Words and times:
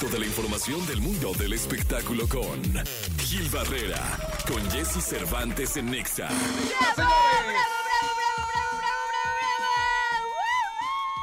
Toda 0.00 0.18
la 0.18 0.26
información 0.26 0.84
del 0.86 1.00
mundo 1.00 1.32
del 1.32 1.54
espectáculo 1.54 2.28
con 2.28 2.62
Gil 3.18 3.48
Barrera, 3.48 4.02
con 4.46 4.62
Jesse 4.70 5.02
Cervantes 5.02 5.78
en 5.78 5.90
Nexa. 5.90 6.28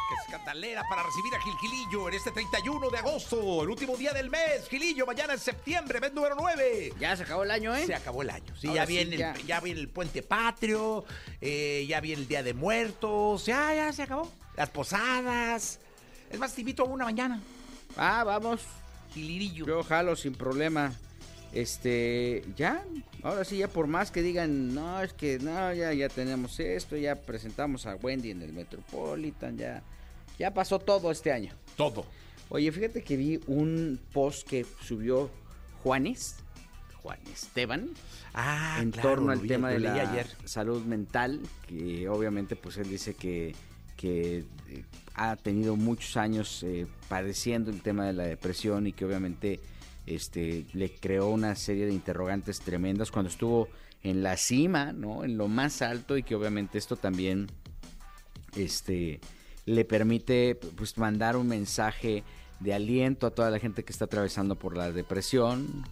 Que 0.10 0.16
escandalera 0.26 0.84
para 0.90 1.04
recibir 1.04 1.36
a 1.36 1.42
Gil 1.42 1.54
Gilillo 1.62 2.08
en 2.10 2.16
este 2.16 2.32
31 2.32 2.90
de 2.90 2.98
agosto, 2.98 3.62
el 3.62 3.70
último 3.70 3.96
día 3.96 4.12
del 4.12 4.32
mes. 4.32 4.68
Gilillo, 4.68 5.06
mañana 5.06 5.36
es 5.36 5.44
septiembre, 5.44 6.00
mes 6.02 6.12
número 6.14 6.36
9. 6.36 6.94
Ya 7.00 7.16
se 7.16 7.24
acabó 7.24 7.44
el 7.44 7.52
año, 7.52 7.76
¿eh? 7.76 7.86
Se 7.86 7.94
acabó 7.94 8.24
el 8.24 8.32
año. 8.32 8.56
Sí, 8.60 8.70
Ahora 8.70 8.82
ya, 8.82 8.88
sí, 8.88 8.94
viene 8.94 9.18
ya. 9.18 9.34
El, 9.34 9.46
ya 9.46 9.60
viene 9.60 9.82
el 9.82 9.90
puente 9.90 10.24
patrio, 10.24 11.06
eh, 11.42 11.86
ya 11.88 12.02
viene 12.02 12.24
el 12.24 12.28
día 12.28 12.42
de 12.42 12.56
muertos. 12.56 13.46
Ya, 13.46 13.72
ya 13.76 13.94
se 13.94 14.02
acabó. 14.02 14.32
Las 14.58 14.72
posadas. 14.72 15.80
Es 16.32 16.40
más, 16.40 16.56
te 16.56 16.62
invito 16.62 16.82
a 16.82 16.86
una 16.88 17.06
mañana. 17.06 17.40
Ah, 17.98 18.24
vamos. 18.24 18.62
Gilirillo. 19.14 19.66
Yo 19.66 19.84
jalo 19.84 20.16
sin 20.16 20.34
problema. 20.34 20.94
Este, 21.54 22.44
ya, 22.58 22.84
ahora 23.22 23.44
sí, 23.46 23.58
ya 23.60 23.68
por 23.68 23.86
más 23.86 24.10
que 24.10 24.24
digan, 24.24 24.74
no, 24.74 25.00
es 25.04 25.14
que 25.14 25.38
no, 25.38 25.72
ya, 25.72 25.94
ya 25.94 26.10
tenemos 26.10 26.60
esto, 26.60 26.98
ya 26.98 27.16
presentamos 27.16 27.86
a 27.86 27.96
Wendy 27.96 28.32
en 28.32 28.42
el 28.42 28.54
Metropolitan, 28.54 29.56
ya, 29.56 29.84
ya 30.40 30.52
pasó 30.52 30.80
todo 30.80 31.12
este 31.12 31.32
año. 31.32 31.54
Todo. 31.78 32.08
Oye, 32.50 32.72
fíjate 32.72 33.04
que 33.04 33.18
vi 33.18 33.40
un 33.46 34.00
post 34.14 34.48
que 34.48 34.66
subió 34.82 35.30
Juanes, 35.84 36.38
Juan 37.04 37.20
Esteban, 37.32 37.90
Ah, 38.34 38.80
en 38.82 38.90
claro, 38.90 39.10
torno 39.10 39.32
al 39.32 39.46
tema 39.46 39.70
de 39.70 39.80
la 39.80 39.94
ayer. 39.94 40.26
salud 40.46 40.84
mental, 40.86 41.40
que 41.68 42.10
obviamente 42.10 42.56
pues 42.56 42.78
él 42.78 42.90
dice 42.90 43.14
que, 43.14 43.54
que 44.04 44.40
eh, 44.68 44.84
ha 45.14 45.38
tenido 45.38 45.78
muchos 45.78 46.18
años 46.18 46.62
eh, 46.64 46.88
padeciendo 47.08 47.72
el 47.72 47.82
tema 47.82 48.06
de 48.06 48.12
la 48.12 48.24
depresión 48.24 48.86
y 48.86 48.92
que 48.92 49.06
obviamente 49.06 49.62
este 50.06 50.66
le 50.74 50.94
creó 50.94 51.30
una 51.30 51.56
serie 51.56 51.86
de 51.86 51.94
interrogantes 51.94 52.60
tremendas 52.60 53.12
cuando 53.12 53.30
estuvo 53.30 53.70
en 54.04 54.22
la 54.22 54.36
cima, 54.36 54.92
¿no? 54.92 55.24
En 55.24 55.38
lo 55.38 55.48
más 55.48 55.82
alto 55.82 56.18
y 56.18 56.24
que 56.24 56.36
obviamente 56.36 56.78
esto 56.78 56.98
también 56.98 57.48
este 58.58 59.22
le 59.66 59.86
permite 59.86 60.56
pues 60.56 60.98
mandar 60.98 61.38
un 61.38 61.48
mensaje 61.48 62.26
de 62.60 62.74
aliento 62.74 63.26
a 63.26 63.32
toda 63.32 63.52
la 63.52 63.60
gente 63.60 63.86
que 63.86 63.94
está 63.94 64.04
atravesando 64.04 64.60
por 64.60 64.76
la 64.76 64.92
depresión. 64.92 65.86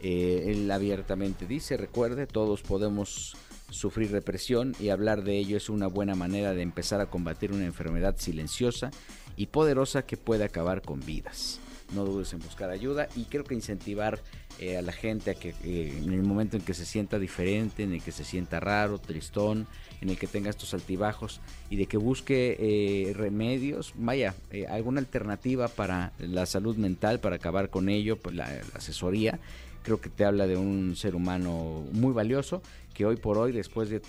Eh, 0.00 0.44
él 0.46 0.70
abiertamente 0.70 1.44
dice, 1.44 1.76
recuerde, 1.76 2.26
todos 2.26 2.62
podemos 2.62 3.36
sufrir 3.70 4.10
depresión 4.10 4.74
y 4.80 4.88
hablar 4.88 5.22
de 5.22 5.38
ello 5.38 5.56
es 5.56 5.68
una 5.68 5.86
buena 5.86 6.14
manera 6.14 6.54
de 6.54 6.62
empezar 6.62 7.00
a 7.00 7.06
combatir 7.06 7.52
una 7.52 7.66
enfermedad 7.66 8.16
silenciosa 8.18 8.90
y 9.36 9.46
poderosa 9.46 10.02
que 10.02 10.16
puede 10.16 10.44
acabar 10.44 10.82
con 10.82 11.00
vidas. 11.00 11.60
No 11.94 12.04
dudes 12.04 12.32
en 12.34 12.40
buscar 12.40 12.70
ayuda 12.70 13.08
y 13.16 13.24
creo 13.24 13.44
que 13.44 13.54
incentivar 13.54 14.20
eh, 14.58 14.76
a 14.76 14.82
la 14.82 14.92
gente 14.92 15.30
a 15.30 15.34
que 15.34 15.54
eh, 15.64 16.00
en 16.02 16.12
el 16.12 16.22
momento 16.22 16.56
en 16.56 16.62
que 16.62 16.74
se 16.74 16.84
sienta 16.84 17.18
diferente, 17.18 17.82
en 17.82 17.94
el 17.94 18.02
que 18.02 18.12
se 18.12 18.24
sienta 18.24 18.60
raro, 18.60 18.98
tristón, 18.98 19.66
en 20.00 20.10
el 20.10 20.18
que 20.18 20.26
tenga 20.26 20.50
estos 20.50 20.74
altibajos 20.74 21.40
y 21.70 21.76
de 21.76 21.86
que 21.86 21.96
busque 21.96 22.56
eh, 22.58 23.12
remedios, 23.14 23.94
vaya, 23.96 24.34
eh, 24.50 24.66
alguna 24.66 25.00
alternativa 25.00 25.68
para 25.68 26.12
la 26.18 26.46
salud 26.46 26.76
mental, 26.76 27.20
para 27.20 27.36
acabar 27.36 27.70
con 27.70 27.88
ello, 27.88 28.16
pues, 28.16 28.34
la 28.34 28.60
asesoría, 28.74 29.38
creo 29.82 30.00
que 30.00 30.10
te 30.10 30.24
habla 30.24 30.46
de 30.46 30.56
un 30.56 30.96
ser 30.96 31.14
humano 31.14 31.84
muy 31.92 32.12
valioso 32.12 32.62
que 32.98 33.06
hoy 33.06 33.14
por 33.14 33.38
hoy, 33.38 33.52
después 33.52 33.90
de, 33.90 34.00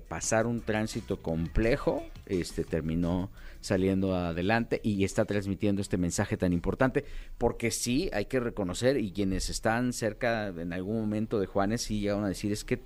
pasar 0.00 0.46
un 0.46 0.62
tránsito 0.62 1.20
complejo, 1.20 2.02
este 2.24 2.64
terminó 2.64 3.30
saliendo 3.60 4.16
adelante 4.16 4.80
y 4.82 5.04
está 5.04 5.26
transmitiendo 5.26 5.82
este 5.82 5.98
mensaje 5.98 6.38
tan 6.38 6.54
importante, 6.54 7.04
porque 7.36 7.70
sí 7.70 8.08
hay 8.10 8.24
que 8.24 8.40
reconocer 8.40 8.96
y 8.96 9.10
quienes 9.12 9.50
están 9.50 9.92
cerca 9.92 10.48
en 10.48 10.72
algún 10.72 10.98
momento 10.98 11.38
de 11.38 11.44
Juanes 11.44 11.82
sí 11.82 12.00
llegaron 12.00 12.24
a 12.24 12.28
decir 12.28 12.50
es 12.50 12.64
que 12.64 12.80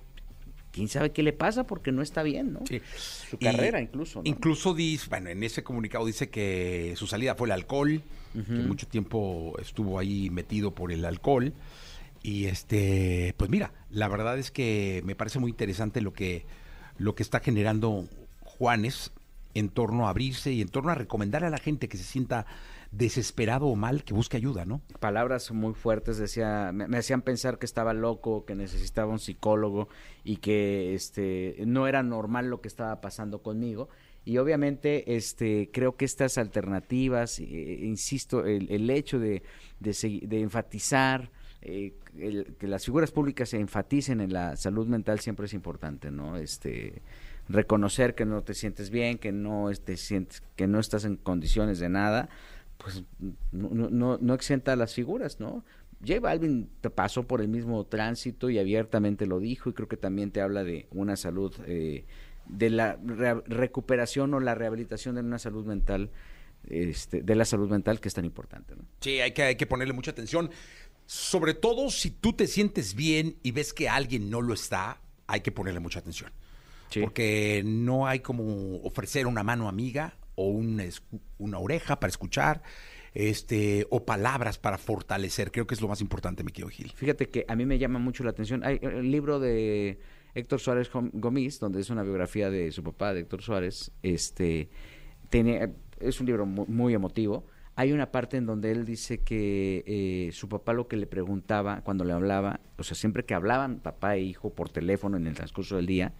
quién 0.73 0.89
sabe 0.89 1.13
qué 1.13 1.23
le 1.23 1.31
pasa 1.31 1.65
porque 1.65 1.93
no 1.93 2.01
está 2.01 2.23
bien, 2.23 2.51
¿no? 2.51 2.59
Sí. 2.67 2.81
Su 2.97 3.37
Y 3.37 3.45
carrera 3.45 3.79
incluso, 3.79 4.19
¿no? 4.19 4.29
Incluso 4.29 4.73
dice, 4.73 5.07
bueno, 5.09 5.29
en 5.29 5.43
ese 5.43 5.63
comunicado 5.63 6.05
dice 6.05 6.29
que 6.29 6.93
su 6.97 7.07
salida 7.07 7.35
fue 7.35 7.47
el 7.47 7.53
alcohol, 7.53 8.01
que 8.33 8.51
mucho 8.51 8.85
tiempo 8.85 9.55
estuvo 9.61 9.97
ahí 9.97 10.29
metido 10.29 10.71
por 10.71 10.91
el 10.91 11.05
alcohol. 11.05 11.53
Y 12.23 12.45
este, 12.45 13.35
pues 13.37 13.51
mira, 13.51 13.73
la 13.89 14.07
verdad 14.07 14.39
es 14.39 14.49
que 14.49 15.01
me 15.05 15.13
parece 15.13 15.39
muy 15.39 15.51
interesante 15.51 15.99
lo 15.99 16.13
que, 16.13 16.45
lo 16.97 17.15
que 17.15 17.21
está 17.21 17.41
generando 17.41 18.05
Juanes 18.39 19.11
en 19.53 19.69
torno 19.69 20.07
a 20.07 20.09
abrirse 20.09 20.51
y 20.51 20.61
en 20.61 20.69
torno 20.69 20.91
a 20.91 20.95
recomendar 20.95 21.43
a 21.43 21.49
la 21.49 21.57
gente 21.57 21.89
que 21.89 21.97
se 21.97 22.03
sienta 22.03 22.45
desesperado 22.91 23.67
o 23.67 23.75
mal 23.75 24.03
que 24.03 24.13
busque 24.13 24.37
ayuda, 24.37 24.65
¿no? 24.65 24.81
palabras 24.99 25.51
muy 25.51 25.73
fuertes 25.73 26.17
decía 26.17 26.71
me, 26.71 26.97
hacían 26.97 27.23
pensar 27.23 27.57
que 27.57 27.65
estaba 27.65 27.93
loco 27.93 28.45
que 28.45 28.53
necesitaba 28.55 29.11
un 29.11 29.19
psicólogo 29.19 29.89
y 30.23 30.37
que 30.37 30.93
este 30.93 31.55
no 31.65 31.87
era 31.87 32.03
normal 32.03 32.49
lo 32.49 32.61
que 32.61 32.67
estaba 32.67 33.01
pasando 33.01 33.41
conmigo 33.41 33.89
y 34.25 34.37
obviamente 34.37 35.15
este 35.15 35.71
creo 35.73 35.97
que 35.97 36.05
estas 36.05 36.37
alternativas 36.37 37.39
eh, 37.39 37.79
insisto 37.81 38.45
el, 38.45 38.69
el 38.69 38.87
hecho 38.91 39.17
de 39.17 39.41
de, 39.79 40.21
de 40.27 40.41
enfatizar 40.41 41.31
eh, 41.65 41.93
que 42.59 42.67
las 42.67 42.85
figuras 42.85 43.11
públicas 43.11 43.49
se 43.49 43.59
enfaticen 43.59 44.21
en 44.21 44.33
la 44.33 44.55
salud 44.57 44.87
mental 44.87 45.19
siempre 45.19 45.45
es 45.45 45.53
importante 45.53 46.11
no 46.11 46.35
este 46.37 47.01
reconocer 47.49 48.15
que 48.15 48.25
no 48.25 48.41
te 48.41 48.53
sientes 48.53 48.89
bien 48.89 49.17
que 49.17 49.31
no 49.31 49.69
te 49.83 49.97
sientes 49.97 50.43
que 50.55 50.67
no 50.67 50.79
estás 50.79 51.05
en 51.05 51.15
condiciones 51.15 51.79
de 51.79 51.89
nada 51.89 52.29
pues 52.77 53.03
no, 53.51 54.17
no, 54.19 54.33
exenta 54.33 54.73
a 54.73 54.75
las 54.75 54.93
figuras, 54.93 55.39
¿no? 55.39 55.63
J 56.05 56.19
Balvin 56.19 56.69
te 56.81 56.89
pasó 56.89 57.23
por 57.23 57.39
el 57.39 57.47
mismo 57.47 57.85
tránsito 57.85 58.49
y 58.49 58.59
abiertamente 58.59 59.25
lo 59.25 59.39
dijo 59.39 59.69
y 59.69 59.73
creo 59.73 59.87
que 59.87 59.95
también 59.95 60.31
te 60.31 60.41
habla 60.41 60.65
de 60.65 60.87
una 60.91 61.15
salud, 61.15 61.55
eh, 61.65 62.03
de 62.47 62.69
la 62.69 62.97
re- 63.05 63.41
recuperación 63.45 64.33
o 64.33 64.41
la 64.41 64.53
rehabilitación 64.53 65.15
de 65.15 65.21
una 65.21 65.39
salud 65.39 65.65
mental, 65.65 66.09
este, 66.67 67.21
de 67.21 67.35
la 67.35 67.45
salud 67.45 67.69
mental 67.69 68.01
que 68.01 68.09
es 68.09 68.13
tan 68.15 68.25
importante, 68.25 68.75
¿no? 68.75 68.83
Sí, 68.99 69.21
hay 69.21 69.31
que, 69.31 69.43
hay 69.43 69.55
que 69.55 69.65
ponerle 69.67 69.93
mucha 69.93 70.11
atención. 70.11 70.49
Sobre 71.05 71.53
todo 71.53 71.89
si 71.89 72.11
tú 72.11 72.33
te 72.33 72.47
sientes 72.47 72.95
bien 72.95 73.37
y 73.43 73.51
ves 73.51 73.73
que 73.73 73.89
alguien 73.89 74.29
no 74.29 74.41
lo 74.41 74.53
está, 74.53 75.01
hay 75.27 75.41
que 75.41 75.51
ponerle 75.51 75.79
mucha 75.79 75.99
atención. 75.99 76.31
Sí. 76.89 77.01
Porque 77.01 77.63
no 77.65 78.07
hay 78.07 78.19
como 78.19 78.77
ofrecer 78.83 79.27
una 79.27 79.43
mano 79.43 79.67
amiga 79.67 80.15
o 80.35 80.47
un 80.47 80.81
una 81.37 81.59
oreja 81.59 81.99
para 81.99 82.09
escuchar, 82.09 82.61
este, 83.13 83.85
o 83.89 84.05
palabras 84.05 84.57
para 84.57 84.77
fortalecer. 84.77 85.51
Creo 85.51 85.67
que 85.67 85.75
es 85.75 85.81
lo 85.81 85.87
más 85.87 86.01
importante, 86.01 86.43
mi 86.43 86.51
querido 86.51 86.69
Gil. 86.69 86.91
Fíjate 86.95 87.29
que 87.29 87.45
a 87.47 87.55
mí 87.55 87.65
me 87.65 87.77
llama 87.77 87.99
mucho 87.99 88.23
la 88.23 88.31
atención. 88.31 88.63
Hay 88.63 88.79
el 88.81 89.11
libro 89.11 89.39
de 89.39 89.99
Héctor 90.33 90.59
Suárez 90.59 90.91
Gom- 90.91 91.11
Gomis, 91.13 91.59
donde 91.59 91.81
es 91.81 91.89
una 91.89 92.01
biografía 92.03 92.49
de 92.49 92.71
su 92.71 92.83
papá, 92.83 93.13
de 93.13 93.21
Héctor 93.21 93.41
Suárez. 93.43 93.91
Este, 94.01 94.69
tiene, 95.29 95.73
es 95.99 96.19
un 96.19 96.25
libro 96.27 96.45
mu- 96.45 96.65
muy, 96.67 96.93
emotivo. 96.93 97.45
Hay 97.75 97.91
una 97.91 98.11
parte 98.11 98.37
en 98.37 98.45
donde 98.45 98.71
él 98.71 98.85
dice 98.85 99.19
que 99.19 99.83
eh, 99.87 100.31
su 100.31 100.47
papá 100.47 100.73
lo 100.73 100.87
que 100.87 100.95
le 100.95 101.07
preguntaba 101.07 101.81
cuando 101.81 102.03
le 102.03 102.13
hablaba, 102.13 102.59
o 102.77 102.83
sea, 102.83 102.95
siempre 102.95 103.25
que 103.25 103.33
hablaban 103.33 103.79
papá 103.79 104.15
e 104.15 104.21
hijo 104.21 104.51
por 104.51 104.69
teléfono 104.69 105.17
en 105.17 105.25
el 105.25 105.33
transcurso 105.33 105.75
del 105.77 105.87
día, 105.87 106.13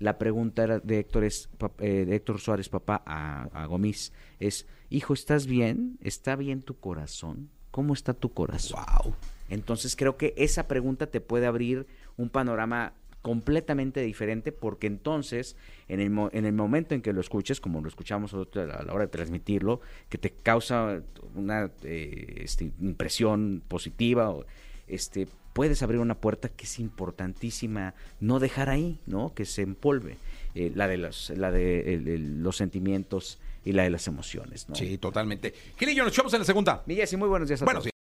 la 0.00 0.18
pregunta 0.18 0.64
era 0.64 0.78
de 0.80 0.98
Héctor, 1.00 1.24
es, 1.24 1.48
eh, 1.78 2.04
de 2.04 2.14
Héctor 2.14 2.40
Suárez, 2.40 2.68
papá, 2.68 3.02
a, 3.06 3.44
a 3.52 3.66
Gomis, 3.66 4.12
es, 4.38 4.66
hijo, 4.90 5.14
¿estás 5.14 5.46
bien? 5.46 5.98
¿Está 6.02 6.36
bien 6.36 6.62
tu 6.62 6.78
corazón? 6.78 7.48
¿Cómo 7.70 7.94
está 7.94 8.12
tu 8.12 8.32
corazón? 8.32 8.84
Wow. 9.02 9.14
Entonces 9.48 9.96
creo 9.96 10.16
que 10.16 10.34
esa 10.36 10.68
pregunta 10.68 11.06
te 11.06 11.20
puede 11.20 11.46
abrir 11.46 11.86
un 12.16 12.28
panorama 12.28 12.92
completamente 13.22 14.00
diferente 14.00 14.52
porque 14.52 14.86
entonces 14.86 15.56
en 15.88 16.00
el, 16.00 16.10
mo- 16.10 16.30
en 16.32 16.44
el 16.46 16.52
momento 16.52 16.94
en 16.94 17.02
que 17.02 17.12
lo 17.12 17.20
escuches, 17.20 17.60
como 17.60 17.80
lo 17.80 17.88
escuchamos 17.88 18.32
a 18.34 18.36
la 18.84 18.92
hora 18.92 19.04
de 19.04 19.08
transmitirlo, 19.08 19.80
que 20.08 20.18
te 20.18 20.30
causa 20.30 21.02
una 21.34 21.70
eh, 21.82 22.40
este, 22.44 22.70
impresión 22.80 23.62
positiva, 23.66 24.30
o, 24.30 24.44
este, 24.86 25.26
puedes 25.52 25.82
abrir 25.82 26.00
una 26.00 26.14
puerta 26.14 26.48
que 26.48 26.64
es 26.64 26.78
importantísima 26.78 27.94
no 28.20 28.38
dejar 28.38 28.70
ahí, 28.70 29.00
¿no? 29.06 29.34
Que 29.34 29.44
se 29.44 29.62
empolve, 29.62 30.16
eh, 30.54 30.70
la 30.74 30.86
de, 30.88 30.98
los, 30.98 31.30
la 31.30 31.50
de 31.50 31.94
el- 31.94 32.08
el- 32.08 32.42
los 32.42 32.56
sentimientos 32.56 33.38
y 33.64 33.72
la 33.72 33.82
de 33.82 33.90
las 33.90 34.06
emociones, 34.06 34.68
¿no? 34.68 34.74
Sí, 34.76 34.96
totalmente. 34.98 35.52
Gilillo, 35.76 36.04
nos 36.04 36.12
echamos 36.12 36.32
en 36.34 36.38
la 36.38 36.44
segunda. 36.44 36.82
Mi 36.86 36.94
Jessy, 36.94 37.16
muy 37.16 37.28
buenos 37.28 37.48
días 37.48 37.60
a 37.60 37.64
Bueno, 37.64 37.80
todos. 37.80 37.90
sí. 37.92 37.97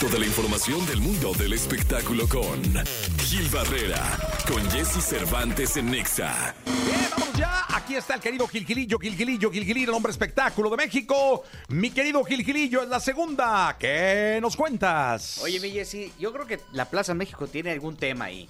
Toda 0.00 0.18
la 0.18 0.24
información 0.24 0.86
del 0.86 0.98
mundo 1.02 1.32
del 1.34 1.52
espectáculo 1.52 2.26
con 2.26 2.62
Gil 3.18 3.46
Barrera, 3.50 4.00
con 4.48 4.62
Jesse 4.70 5.04
Cervantes 5.04 5.76
en 5.76 5.90
Nexa. 5.90 6.54
Bien, 6.64 7.10
vámonos 7.10 7.36
ya. 7.36 7.59
Aquí 7.72 7.94
está 7.94 8.14
el 8.14 8.20
querido 8.20 8.48
Gilgilillo, 8.48 8.98
Gilgilillo, 8.98 9.50
Gilgilillo, 9.50 9.90
el 9.90 9.94
hombre 9.94 10.10
espectáculo 10.10 10.70
de 10.70 10.76
México. 10.76 11.44
Mi 11.68 11.90
querido 11.90 12.24
Gilgilillo 12.24 12.82
es 12.82 12.88
la 12.88 12.98
segunda. 12.98 13.76
¿Qué 13.78 14.38
nos 14.42 14.56
cuentas? 14.56 15.38
Oye, 15.42 15.60
mi 15.60 15.70
Jessy, 15.70 16.12
yo 16.18 16.32
creo 16.32 16.46
que 16.46 16.58
la 16.72 16.86
Plaza 16.86 17.14
México 17.14 17.46
tiene 17.46 17.70
algún 17.70 17.96
tema 17.96 18.24
ahí. 18.26 18.48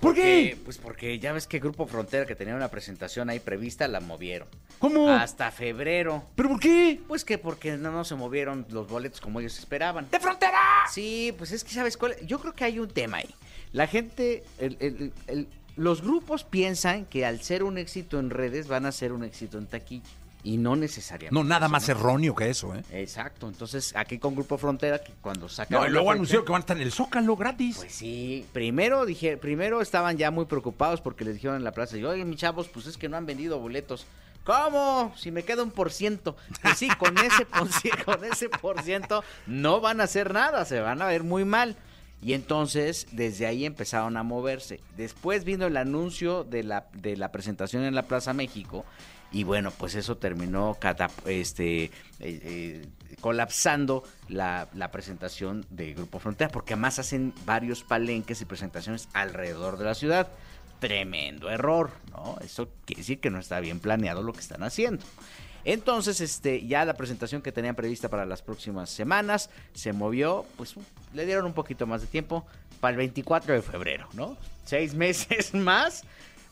¿Por 0.00 0.14
qué? 0.14 0.58
Pues 0.64 0.78
porque 0.78 1.18
ya 1.20 1.32
ves 1.32 1.46
que 1.46 1.60
Grupo 1.60 1.86
Frontera, 1.86 2.26
que 2.26 2.34
tenía 2.34 2.56
una 2.56 2.68
presentación 2.68 3.30
ahí 3.30 3.38
prevista, 3.38 3.86
la 3.86 4.00
movieron. 4.00 4.48
¿Cómo? 4.80 5.10
Hasta 5.10 5.52
febrero. 5.52 6.24
¿Pero 6.34 6.48
por 6.48 6.58
qué? 6.60 7.00
Pues 7.06 7.24
que 7.24 7.38
porque 7.38 7.76
no, 7.76 7.92
no 7.92 8.04
se 8.04 8.16
movieron 8.16 8.66
los 8.70 8.88
boletos 8.88 9.20
como 9.20 9.38
ellos 9.38 9.56
esperaban. 9.60 10.08
¡De 10.10 10.18
frontera! 10.18 10.58
Sí, 10.92 11.32
pues 11.38 11.52
es 11.52 11.62
que 11.62 11.70
sabes 11.72 11.96
cuál. 11.96 12.16
Yo 12.26 12.40
creo 12.40 12.52
que 12.52 12.64
hay 12.64 12.80
un 12.80 12.88
tema 12.88 13.18
ahí. 13.18 13.32
La 13.72 13.86
gente, 13.86 14.42
el- 14.58 14.76
el- 14.80 15.12
el- 15.28 15.48
los 15.76 16.02
grupos 16.02 16.44
piensan 16.44 17.04
que 17.04 17.24
al 17.24 17.42
ser 17.42 17.62
un 17.62 17.78
éxito 17.78 18.18
en 18.18 18.30
redes 18.30 18.68
van 18.68 18.86
a 18.86 18.92
ser 18.92 19.12
un 19.12 19.24
éxito 19.24 19.58
en 19.58 19.66
taquilla. 19.66 20.08
Y 20.42 20.58
no 20.58 20.76
necesariamente. 20.76 21.34
No, 21.34 21.42
nada 21.42 21.66
más 21.66 21.88
erróneo 21.88 22.32
que 22.36 22.48
eso, 22.48 22.72
¿eh? 22.72 22.84
Exacto. 22.92 23.48
Entonces, 23.48 23.92
aquí 23.96 24.18
con 24.18 24.36
Grupo 24.36 24.56
Frontera, 24.56 25.02
que 25.02 25.12
cuando 25.20 25.48
sacan. 25.48 25.80
No, 25.80 25.86
y 25.88 25.90
luego 25.90 26.12
anunciaron 26.12 26.46
que 26.46 26.52
van 26.52 26.60
a 26.60 26.62
estar 26.62 26.76
en 26.76 26.84
el 26.84 26.92
Zócalo 26.92 27.36
gratis. 27.36 27.78
Pues 27.78 27.92
sí, 27.92 28.46
primero 28.52 29.04
dije, 29.06 29.36
primero 29.38 29.80
estaban 29.80 30.16
ya 30.16 30.30
muy 30.30 30.44
preocupados 30.44 31.00
porque 31.00 31.24
les 31.24 31.34
dijeron 31.34 31.56
en 31.56 31.64
la 31.64 31.72
plaza, 31.72 31.96
oye, 31.96 32.24
mis 32.24 32.36
chavos, 32.36 32.68
pues 32.68 32.86
es 32.86 32.96
que 32.96 33.08
no 33.08 33.16
han 33.16 33.26
vendido 33.26 33.58
boletos. 33.58 34.06
¿Cómo? 34.44 35.12
Si 35.16 35.32
me 35.32 35.42
queda 35.42 35.64
un 35.64 35.72
por 35.72 35.90
ciento. 35.90 36.36
Pues 36.62 36.78
sí, 36.78 36.88
con 36.96 37.18
ese 37.18 37.44
por, 37.44 37.68
con 38.04 38.24
ese 38.24 38.48
por 38.48 38.80
ciento 38.82 39.24
no 39.48 39.80
van 39.80 40.00
a 40.00 40.04
hacer 40.04 40.32
nada, 40.32 40.64
se 40.64 40.78
van 40.78 41.02
a 41.02 41.06
ver 41.06 41.24
muy 41.24 41.44
mal. 41.44 41.76
Y 42.22 42.32
entonces, 42.32 43.06
desde 43.12 43.46
ahí 43.46 43.64
empezaron 43.64 44.16
a 44.16 44.22
moverse. 44.22 44.80
Después 44.96 45.44
vino 45.44 45.66
el 45.66 45.76
anuncio 45.76 46.44
de 46.44 46.62
la, 46.62 46.86
de 46.94 47.16
la 47.16 47.30
presentación 47.30 47.84
en 47.84 47.94
la 47.94 48.02
Plaza 48.02 48.32
México. 48.32 48.84
Y 49.32 49.44
bueno, 49.44 49.70
pues 49.70 49.94
eso 49.94 50.16
terminó 50.16 50.78
este, 51.26 51.84
eh, 51.84 51.90
eh, 52.20 52.86
colapsando 53.20 54.02
la, 54.28 54.68
la 54.72 54.90
presentación 54.90 55.66
de 55.68 55.94
Grupo 55.94 56.18
Frontera, 56.18 56.50
porque 56.50 56.74
además 56.74 56.98
hacen 56.98 57.34
varios 57.44 57.82
palenques 57.82 58.40
y 58.40 58.44
presentaciones 58.44 59.08
alrededor 59.12 59.78
de 59.78 59.84
la 59.84 59.94
ciudad. 59.94 60.28
Tremendo 60.78 61.50
error, 61.50 61.90
¿no? 62.12 62.38
Eso 62.40 62.68
quiere 62.84 63.00
decir 63.00 63.18
que 63.18 63.30
no 63.30 63.38
está 63.38 63.60
bien 63.60 63.80
planeado 63.80 64.22
lo 64.22 64.32
que 64.32 64.40
están 64.40 64.62
haciendo. 64.62 65.04
Entonces, 65.66 66.20
este, 66.20 66.64
ya 66.64 66.84
la 66.84 66.94
presentación 66.94 67.42
que 67.42 67.50
tenían 67.50 67.74
prevista 67.74 68.08
para 68.08 68.24
las 68.24 68.40
próximas 68.40 68.88
semanas 68.88 69.50
se 69.74 69.92
movió, 69.92 70.46
pues 70.56 70.74
le 71.12 71.26
dieron 71.26 71.44
un 71.44 71.54
poquito 71.54 71.88
más 71.88 72.02
de 72.02 72.06
tiempo 72.06 72.46
para 72.78 72.92
el 72.92 72.98
24 72.98 73.52
de 73.52 73.62
febrero, 73.62 74.08
¿no? 74.12 74.36
Seis 74.64 74.94
meses 75.04 75.52
más, 75.54 76.04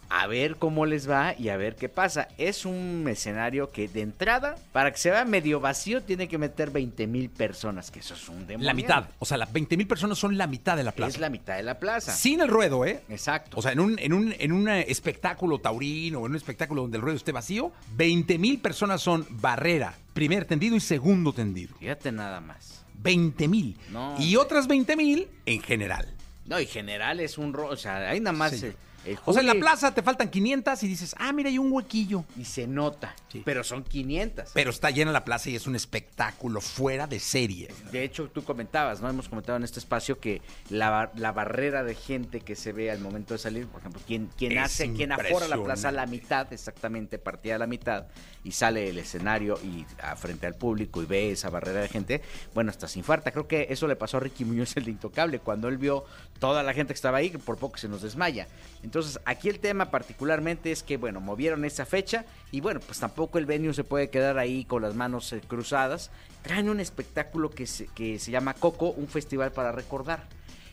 a 0.08 0.26
ver 0.26 0.56
cómo 0.56 0.86
les 0.86 1.08
va 1.08 1.34
y 1.38 1.48
a 1.48 1.56
ver 1.56 1.76
qué 1.76 1.88
pasa. 1.88 2.28
Es 2.38 2.64
un 2.64 3.06
escenario 3.08 3.70
que 3.70 3.88
de 3.88 4.00
entrada, 4.02 4.56
para 4.72 4.90
que 4.92 4.98
se 4.98 5.10
vea 5.10 5.24
medio 5.24 5.60
vacío, 5.60 6.02
tiene 6.02 6.28
que 6.28 6.38
meter 6.38 6.70
20 6.70 7.06
mil 7.06 7.30
personas, 7.30 7.90
que 7.90 8.00
eso 8.00 8.14
es 8.14 8.28
un 8.28 8.46
demonio. 8.46 8.66
La 8.66 8.74
mitad. 8.74 9.04
O 9.18 9.24
sea, 9.24 9.36
las 9.36 9.52
20 9.52 9.76
mil 9.76 9.86
personas 9.86 10.18
son 10.18 10.36
la 10.38 10.46
mitad 10.46 10.76
de 10.76 10.84
la 10.84 10.92
plaza. 10.92 11.10
Es 11.10 11.18
la 11.18 11.30
mitad 11.30 11.56
de 11.56 11.62
la 11.62 11.78
plaza. 11.78 12.12
Sin 12.12 12.40
el 12.40 12.48
ruedo, 12.48 12.84
¿eh? 12.84 13.02
Exacto. 13.08 13.58
O 13.58 13.62
sea, 13.62 13.72
en 13.72 13.80
un, 13.80 13.98
en 13.98 14.12
un, 14.12 14.34
en 14.38 14.52
un 14.52 14.68
eh, 14.68 14.86
espectáculo 14.88 15.58
taurino 15.58 16.20
o 16.20 16.26
en 16.26 16.32
un 16.32 16.36
espectáculo 16.36 16.82
donde 16.82 16.96
el 16.98 17.02
ruedo 17.02 17.16
esté 17.16 17.32
vacío, 17.32 17.72
20 17.96 18.38
mil 18.38 18.60
personas 18.60 19.00
son 19.02 19.26
barrera, 19.30 19.94
primer 20.12 20.44
tendido 20.44 20.76
y 20.76 20.80
segundo 20.80 21.32
tendido. 21.32 21.76
Fíjate 21.78 22.12
nada 22.12 22.40
más. 22.40 22.84
20 23.02 23.48
mil. 23.48 23.76
No, 23.90 24.16
y 24.18 24.36
otras 24.36 24.66
20 24.66 24.96
mil 24.96 25.28
en 25.46 25.60
general. 25.60 26.08
No, 26.46 26.60
y 26.60 26.66
general 26.66 27.20
es 27.20 27.38
un 27.38 27.52
ro... 27.52 27.68
O 27.68 27.76
sea, 27.76 28.10
hay 28.10 28.20
nada 28.20 28.36
más... 28.36 28.52
Sí. 28.58 28.66
eh, 28.66 28.74
O 29.24 29.32
sea, 29.32 29.40
en 29.40 29.46
la 29.46 29.54
plaza 29.54 29.94
te 29.94 30.02
faltan 30.02 30.28
500 30.28 30.82
y 30.82 30.88
dices, 30.88 31.14
ah, 31.18 31.32
mira, 31.32 31.48
hay 31.48 31.58
un 31.58 31.70
huequillo. 31.72 32.24
Y 32.38 32.44
se 32.44 32.66
nota. 32.66 33.14
Sí. 33.28 33.42
Pero 33.44 33.64
son 33.64 33.84
500. 33.84 34.50
Pero 34.54 34.70
está 34.70 34.90
llena 34.90 35.12
la 35.12 35.24
plaza 35.24 35.50
y 35.50 35.56
es 35.56 35.66
un 35.66 35.76
espectáculo 35.76 36.60
fuera 36.60 37.06
de 37.06 37.20
serie. 37.20 37.68
De 37.90 38.04
hecho, 38.04 38.28
tú 38.28 38.44
comentabas, 38.44 39.00
¿no? 39.00 39.08
Hemos 39.08 39.28
comentado 39.28 39.56
en 39.56 39.64
este 39.64 39.78
espacio 39.78 40.18
que 40.18 40.42
la, 40.70 41.10
la 41.16 41.32
barrera 41.32 41.84
de 41.84 41.94
gente 41.94 42.40
que 42.40 42.56
se 42.56 42.72
ve 42.72 42.90
al 42.90 43.00
momento 43.00 43.34
de 43.34 43.38
salir, 43.38 43.66
por 43.66 43.80
ejemplo, 43.80 44.00
quien, 44.06 44.58
hace, 44.58 44.92
quien 44.92 45.12
afora 45.12 45.48
la 45.48 45.62
plaza 45.62 45.88
a 45.88 45.92
la 45.92 46.06
mitad, 46.06 46.52
exactamente, 46.52 47.18
partida 47.18 47.56
a 47.56 47.58
la 47.58 47.66
mitad, 47.66 48.06
y 48.44 48.52
sale 48.52 48.82
del 48.82 48.98
escenario 48.98 49.58
y 49.62 49.86
a 50.02 50.16
frente 50.16 50.46
al 50.46 50.54
público 50.54 51.02
y 51.02 51.06
ve 51.06 51.32
esa 51.32 51.50
barrera 51.50 51.80
de 51.80 51.88
gente, 51.88 52.22
bueno, 52.54 52.70
hasta 52.70 52.88
se 52.88 52.98
infarta. 52.98 53.30
Creo 53.32 53.48
que 53.48 53.66
eso 53.70 53.86
le 53.86 53.96
pasó 53.96 54.18
a 54.18 54.20
Ricky 54.20 54.44
Muñoz, 54.44 54.76
el 54.76 54.84
de 54.84 54.90
Intocable, 54.92 55.38
cuando 55.38 55.68
él 55.68 55.78
vio 55.78 56.04
toda 56.38 56.62
la 56.62 56.72
gente 56.74 56.92
que 56.92 56.96
estaba 56.96 57.18
ahí, 57.18 57.30
que 57.30 57.38
por 57.38 57.56
poco 57.56 57.78
se 57.78 57.88
nos 57.88 58.02
desmaya. 58.02 58.46
Entonces, 58.82 58.93
aquí 59.24 59.48
el 59.48 59.60
tema 59.60 59.90
particularmente 59.90 60.70
es 60.72 60.82
que, 60.82 60.96
bueno, 60.96 61.20
movieron 61.20 61.64
esa 61.64 61.86
fecha 61.86 62.24
y, 62.50 62.60
bueno, 62.60 62.80
pues 62.80 62.98
tampoco 62.98 63.38
el 63.38 63.46
venue 63.46 63.74
se 63.74 63.84
puede 63.84 64.10
quedar 64.10 64.38
ahí 64.38 64.64
con 64.64 64.82
las 64.82 64.94
manos 64.94 65.32
eh, 65.32 65.40
cruzadas. 65.46 66.10
Traen 66.42 66.68
un 66.68 66.80
espectáculo 66.80 67.50
que 67.50 67.66
se, 67.66 67.86
que 67.88 68.18
se 68.18 68.30
llama 68.30 68.54
Coco, 68.54 68.90
un 68.90 69.08
festival 69.08 69.52
para 69.52 69.72
recordar. 69.72 70.26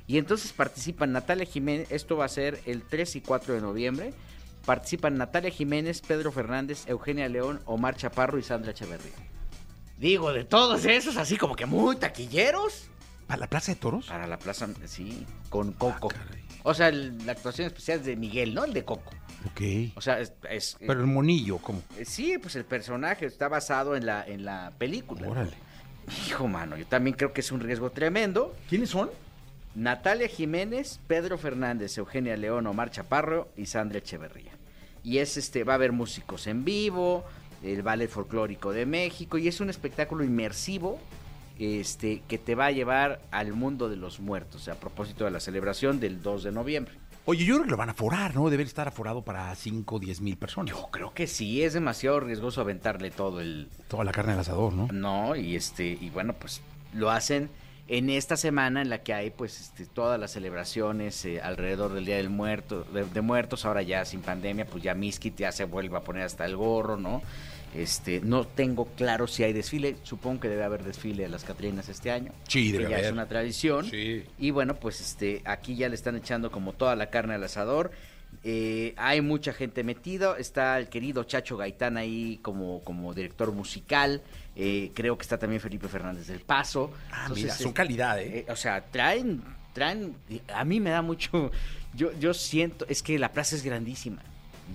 Y 0.08 0.18
entonces 0.18 0.52
participan 0.52 1.12
Natalia 1.12 1.46
Jiménez, 1.46 1.92
esto 1.92 2.18
va 2.18 2.26
a 2.26 2.30
ser 2.30 2.60
el 2.66 2.84
3 2.84 3.16
y 3.16 3.22
4 3.22 3.54
de 3.54 3.62
noviembre. 3.62 4.14
Participan 4.66 5.18
Natalia 5.18 5.50
Jiménez, 5.50 6.02
Pedro 6.02 6.32
Fernández, 6.32 6.88
Eugenia 6.88 7.28
León, 7.30 7.62
Omar 7.66 7.96
Chaparro 7.96 8.38
y 8.38 8.44
Sandra 8.44 8.72
Echeverría. 8.72 9.14
Digo, 9.98 10.34
de 10.34 10.44
todos 10.44 10.86
esos, 10.86 11.18
así 11.18 11.38
como 11.38 11.56
que 11.56 11.66
muy 11.66 11.96
taquilleros. 11.96 12.90
¿Para 13.28 13.40
la 13.40 13.48
plaza 13.48 13.72
de 13.72 13.80
toros? 13.80 14.08
Para 14.08 14.28
la 14.28 14.38
plaza, 14.38 14.68
sí, 14.86 15.26
con 15.50 15.74
Coco. 15.74 16.10
Ah, 16.12 16.18
caray. 16.18 16.41
O 16.64 16.74
sea, 16.74 16.90
el- 16.90 17.26
la 17.26 17.32
actuación 17.34 17.68
especial 17.68 18.00
es 18.00 18.06
de 18.06 18.16
Miguel, 18.16 18.54
¿no? 18.54 18.64
El 18.66 18.74
de 18.74 18.84
Coco. 18.86 19.12
Ok. 19.52 19.62
O 19.96 20.02
sea, 20.02 20.20
es... 20.20 20.34
es- 20.50 20.78
Pero 20.80 21.00
el 21.02 21.08
monillo, 21.08 21.58
¿cómo? 21.58 21.82
eh, 21.98 22.06
sí, 22.06 22.38
pues 22.38 22.56
el 22.56 22.66
personaje 22.66 23.26
está 23.26 23.48
basado 23.48 23.96
en 23.96 24.06
la, 24.06 24.24
en 24.26 24.46
la 24.46 24.72
película. 24.78 25.28
Órale. 25.28 25.54
Hijo, 26.28 26.48
mano, 26.48 26.78
yo 26.78 26.86
también 26.88 27.16
creo 27.16 27.32
que 27.34 27.42
es 27.42 27.52
un 27.52 27.60
riesgo 27.62 27.90
tremendo. 27.92 28.56
¿Quiénes 28.70 28.90
son? 28.90 29.10
Natalia 29.76 30.28
Jiménez, 30.28 31.00
Pedro 31.08 31.38
Fernández, 31.38 31.98
Eugenia 31.98 32.36
León, 32.36 32.68
Omar 32.68 32.92
Chaparro 32.92 33.50
y 33.56 33.68
Sandra 33.68 34.00
Echeverría. 34.00 34.52
Y 35.04 35.20
es 35.20 35.38
este, 35.38 35.64
va 35.64 35.74
a 35.74 35.76
haber 35.76 35.94
músicos 35.94 36.48
en 36.48 36.66
vivo, 36.66 37.24
el 37.64 37.82
Ballet 37.82 38.10
Folclórico 38.10 38.72
de 38.74 38.86
México, 38.86 39.38
y 39.38 39.48
es 39.48 39.62
un 39.62 39.70
espectáculo 39.70 40.24
inmersivo 40.24 41.00
este, 41.62 42.24
que 42.28 42.38
te 42.38 42.56
va 42.56 42.68
a 42.68 42.72
llevar 42.72 43.22
al 43.32 43.54
mundo 43.54 43.90
de 43.90 43.96
los 43.96 44.20
muertos, 44.20 44.68
a 44.68 44.76
propósito 44.76 45.26
de 45.26 45.32
la 45.32 45.40
celebración 45.40 46.00
del 46.00 46.22
2 46.22 46.44
de 46.44 46.52
noviembre. 46.52 46.94
Oye, 47.26 47.46
yo 47.46 47.56
creo 47.56 47.66
que 47.66 47.72
lo 47.72 47.78
van 47.78 47.90
a 47.90 47.92
aforar, 47.92 48.36
¿no? 48.36 48.50
Debe 48.50 48.64
estar 48.64 48.88
aforado 48.88 49.22
para 49.22 49.54
5 49.54 49.96
o 49.96 50.00
10 50.00 50.22
mil 50.22 50.38
personas. 50.38 50.72
Yo 50.76 50.90
creo 50.90 51.14
que 51.14 51.28
sí, 51.28 51.62
es 51.62 51.74
demasiado 51.74 52.20
riesgoso 52.20 52.62
aventarle 52.62 53.12
todo 53.12 53.42
el, 53.42 53.70
Toda 53.88 54.04
la 54.04 54.12
carne 54.12 54.34
al 54.34 54.40
asador, 54.40 54.74
¿no? 54.74 54.88
No, 54.92 55.36
y 55.36 55.56
este, 55.56 55.86
y 56.02 56.10
bueno, 56.10 56.34
pues 56.34 56.62
lo 56.94 57.12
hacen 57.12 57.50
en 57.88 58.10
esta 58.10 58.38
semana 58.38 58.82
en 58.82 58.90
la 58.90 59.04
que 59.04 59.14
hay 59.14 59.30
pues 59.30 59.60
este, 59.60 59.86
todas 59.86 60.20
las 60.20 60.32
celebraciones 60.32 61.24
eh, 61.26 61.42
alrededor 61.42 61.94
del 61.94 62.06
Día 62.06 62.18
del 62.18 62.30
Muerto, 62.30 62.86
de, 62.86 63.06
de 63.06 63.22
Muertos, 63.22 63.66
ahora 63.66 63.84
ya 63.84 64.04
sin 64.06 64.22
pandemia, 64.22 64.66
pues 64.66 64.84
ya 64.84 64.96
Miskit 64.96 65.36
ya 65.36 65.52
se 65.52 65.66
vuelve 65.66 65.98
a 65.98 66.02
poner 66.02 66.24
hasta 66.24 66.46
el 66.46 66.56
gorro, 66.56 66.98
¿no? 66.98 67.22
Este, 67.74 68.20
no 68.20 68.46
tengo 68.46 68.86
claro 68.98 69.28
si 69.28 69.44
hay 69.44 69.54
desfile, 69.54 69.96
supongo 70.04 70.42
que 70.42 70.50
debe 70.50 70.64
haber 70.64 70.84
desfile 70.84 71.24
de 71.24 71.30
las 71.30 71.44
Catrinas 71.46 71.88
este 71.88 72.12
año. 72.12 72.34
Sí, 72.48 72.72
que 72.72 72.80
debe 72.80 72.90
ya 72.90 72.96
haber. 72.98 73.06
es 73.06 73.12
una 73.14 73.28
tradición. 73.28 73.86
Sí. 73.90 74.26
Y 74.40 74.52
bueno, 74.52 74.76
pues 74.76 75.00
este, 75.00 75.42
aquí 75.46 75.76
ya 75.76 75.88
le 75.88 75.96
están 75.96 76.16
echando 76.18 76.52
como 76.52 76.74
toda 76.74 76.96
la 76.98 77.10
carne 77.10 77.36
al 77.36 77.44
asador. 77.46 77.92
Eh, 78.44 78.94
hay 78.98 79.22
mucha 79.22 79.54
gente 79.54 79.84
metida. 79.84 80.36
Está 80.38 80.78
el 80.80 80.90
querido 80.90 81.24
Chacho 81.24 81.56
Gaitán 81.58 81.96
ahí 81.98 82.40
como, 82.42 82.82
como 82.84 83.14
director 83.14 83.52
musical. 83.54 84.22
Eh, 84.56 84.92
creo 84.94 85.18
que 85.18 85.22
está 85.24 85.38
también 85.38 85.62
Felipe 85.62 85.88
Fernández 85.88 86.28
del 86.28 86.42
Paso. 86.42 86.92
Ah, 87.12 87.22
Entonces, 87.24 87.44
mira, 87.46 87.56
son 87.56 87.72
eh, 87.72 87.74
calidad, 87.74 88.20
¿eh? 88.22 88.40
eh, 88.40 88.52
o 88.52 88.56
sea, 88.58 88.82
traen, 88.84 89.42
traen. 89.74 90.16
A 90.54 90.66
mí 90.66 90.80
me 90.82 90.90
da 90.90 91.02
mucho. 91.02 91.52
Yo, 91.94 92.12
yo 92.20 92.34
siento, 92.34 92.86
es 92.90 93.02
que 93.04 93.18
la 93.20 93.32
plaza 93.32 93.56
es 93.56 93.64
grandísima. 93.64 94.22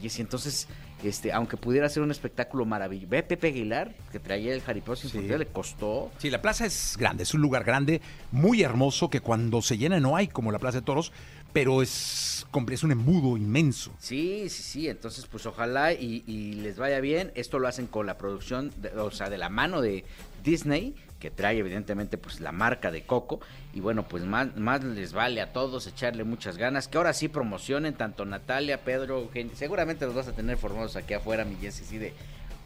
Y 0.02 0.06
es- 0.06 0.18
entonces, 0.18 0.68
este, 1.04 1.32
aunque 1.32 1.56
pudiera 1.56 1.88
ser 1.88 2.02
un 2.02 2.10
espectáculo 2.10 2.64
maravilloso. 2.64 3.08
Ve 3.10 3.22
Pepe 3.22 3.48
Aguilar, 3.48 3.94
que 4.12 4.18
traía 4.18 4.52
el 4.52 4.60
jaripeo 4.62 4.96
sin 4.96 5.10
Sí. 5.10 5.16
frontera, 5.18 5.38
le 5.38 5.46
costó. 5.46 6.10
Sí, 6.18 6.30
la 6.30 6.42
plaza 6.42 6.66
es 6.66 6.96
grande, 6.98 7.22
es 7.22 7.32
un 7.34 7.40
lugar 7.42 7.64
grande, 7.64 8.00
muy 8.32 8.62
hermoso, 8.62 9.08
que 9.10 9.20
cuando 9.20 9.62
se 9.62 9.78
llena 9.78 10.00
no 10.00 10.16
hay 10.16 10.28
como 10.28 10.50
la 10.52 10.58
Plaza 10.58 10.78
de 10.80 10.84
Toros, 10.86 11.12
pero 11.52 11.80
es, 11.80 12.35
es 12.75 12.82
un 12.82 12.92
embudo 12.92 13.36
inmenso. 13.36 13.92
Sí, 13.98 14.48
sí, 14.48 14.62
sí. 14.62 14.88
Entonces, 14.88 15.26
pues 15.26 15.44
ojalá 15.46 15.92
y, 15.92 16.22
les 16.62 16.76
vaya 16.78 17.00
bien. 17.00 17.32
Esto 17.34 17.58
lo 17.58 17.68
hacen 17.68 17.86
con 17.86 18.06
la 18.06 18.16
producción, 18.18 18.72
de- 18.80 18.90
o 18.90 19.10
sea, 19.10 19.28
de 19.30 19.38
la 19.38 19.48
mano 19.48 19.80
de 19.80 20.04
Disney, 20.44 20.94
que 21.20 21.30
trae 21.30 21.58
evidentemente 21.58 22.18
pues 22.18 22.40
la 22.40 22.52
marca 22.52 22.90
de 22.90 23.04
Coco. 23.04 23.40
Y 23.75 23.80
bueno, 23.80 24.06
pues 24.08 24.25
más, 24.25 24.56
más 24.56 24.84
les 24.84 25.12
vale 25.12 25.40
a 25.40 25.52
todos 25.52 25.86
echarle 25.86 26.25
muchas 26.25 26.56
ganas. 26.58 26.88
Que 26.88 26.98
ahora 26.98 27.12
sí 27.12 27.28
promocionen 27.28 27.94
tanto 27.94 28.25
Natalia, 28.25 28.82
Pedro, 28.84 29.18
Eugenio. 29.20 29.54
Seguramente 29.56 30.06
los 30.06 30.14
vas 30.14 30.28
a 30.28 30.32
tener 30.32 30.56
formados 30.56 30.96
aquí 30.96 31.14
afuera, 31.14 31.44
mi 31.44 31.56
Jessy, 31.56 31.84
sí 31.84 31.98
de... 31.98 32.12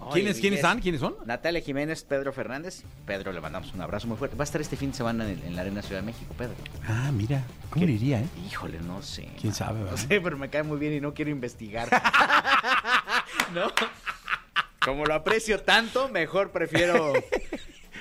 "Oye, 0.00 0.12
¿Quiénes, 0.22 0.40
¿quiénes 0.40 0.58
Jessy". 0.58 0.66
están? 0.66 0.80
¿Quiénes 0.80 1.00
son? 1.00 1.14
Natalia 1.26 1.60
Jiménez, 1.60 2.04
Pedro 2.04 2.32
Fernández. 2.32 2.82
Pedro, 3.06 3.32
le 3.32 3.40
mandamos 3.40 3.72
un 3.74 3.80
abrazo 3.80 4.06
muy 4.08 4.16
fuerte. 4.16 4.36
Va 4.36 4.42
a 4.42 4.44
estar 4.44 4.60
este 4.60 4.76
fin 4.76 4.90
de 4.90 4.96
semana 4.96 5.28
en, 5.28 5.42
en 5.44 5.54
la 5.56 5.62
Arena 5.62 5.82
Ciudad 5.82 6.00
de 6.00 6.06
México, 6.06 6.34
Pedro. 6.36 6.54
Ah, 6.88 7.10
mira, 7.12 7.42
¿cómo 7.70 7.80
¿Qué? 7.84 7.86
le 7.86 7.92
iría, 7.96 8.20
eh? 8.20 8.26
Híjole, 8.48 8.78
no 8.80 9.02
sé. 9.02 9.28
¿Quién 9.40 9.54
sabe, 9.54 9.78
No 9.80 9.84
verdad? 9.86 9.98
sé, 10.08 10.20
pero 10.20 10.36
me 10.38 10.48
cae 10.50 10.62
muy 10.62 10.78
bien 10.78 10.92
y 10.94 11.00
no 11.00 11.14
quiero 11.14 11.30
investigar. 11.30 11.88
¿No? 13.54 13.70
Como 14.80 15.04
lo 15.04 15.14
aprecio 15.14 15.60
tanto, 15.60 16.08
mejor 16.08 16.52
prefiero. 16.52 17.12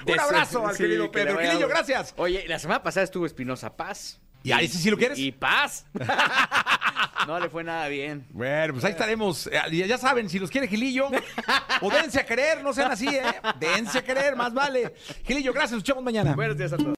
Un 0.08 0.20
abrazo 0.20 0.66
al 0.66 0.78
querido 0.78 1.12
que 1.12 1.20
le 1.20 1.26
Pedro. 1.26 1.36
vaya- 1.38 1.50
Quilillo, 1.50 1.68
gracias. 1.68 2.14
Oye, 2.18 2.46
la 2.48 2.58
semana 2.58 2.82
pasada 2.82 3.04
estuvo 3.04 3.26
Espinosa 3.26 3.76
Paz. 3.76 4.20
¿Y 4.44 4.54
a 4.54 4.62
ese 4.62 4.78
sí 4.78 4.90
lo 4.90 4.98
quieres? 4.98 5.20
Y 5.20 5.34
Paz. 5.34 5.86
no 7.28 7.40
le 7.40 7.50
fue 7.50 7.64
nada 7.64 7.88
bien. 7.88 8.26
Bueno, 8.32 8.74
pues 8.74 8.86
ahí 8.86 8.92
estaremos. 8.92 9.48
Eh, 9.48 9.88
Ya 9.88 9.98
saben, 9.98 10.30
si 10.30 10.40
los 10.40 10.50
quiere 10.50 10.68
Gilillo, 10.68 11.08
o 11.82 11.90
dense 11.90 12.20
a 12.20 12.26
querer, 12.26 12.64
no 12.64 12.74
sean 12.74 12.92
así, 12.92 13.08
¿eh? 13.08 13.24
Dense 13.60 14.00
a 14.00 14.04
querer, 14.04 14.36
más 14.36 14.54
vale. 14.54 14.94
Gilillo, 15.26 15.52
gracias, 15.54 15.72
nos 15.74 15.80
escuchamos 15.80 16.04
mañana. 16.04 16.34
Buenos 16.36 16.58
días 16.58 16.74
a 16.74 16.78
todos. 16.78 16.98